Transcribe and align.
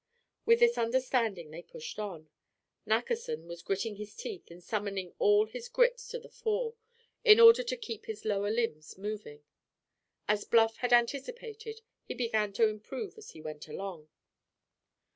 With 0.47 0.61
this 0.61 0.79
understanding, 0.79 1.51
they 1.51 1.61
pushed 1.61 1.99
on. 1.99 2.27
Nackerson 2.87 3.45
was 3.45 3.61
gritting 3.61 3.97
his 3.97 4.15
teeth 4.15 4.49
and 4.49 4.63
summoning 4.63 5.13
all 5.19 5.45
his 5.45 5.69
grit 5.69 5.99
to 6.09 6.17
the 6.17 6.27
fore, 6.31 6.73
in 7.23 7.39
order 7.39 7.61
to 7.61 7.77
keep 7.77 8.07
his 8.07 8.25
lower 8.25 8.49
limbs 8.49 8.97
moving. 8.97 9.43
As 10.27 10.43
Bluff 10.43 10.77
had 10.77 10.91
anticipated, 10.91 11.81
he 12.03 12.15
began 12.15 12.51
to 12.53 12.67
improve 12.67 13.15
as 13.15 13.33
he 13.33 13.41
went 13.41 13.67
along. 13.67 14.09